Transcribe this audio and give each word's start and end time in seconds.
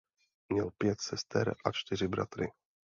Měl 0.49 0.69
pět 0.77 1.01
sester 1.01 1.55
a 1.65 1.71
čtyři 1.71 2.07
bratry. 2.07 2.51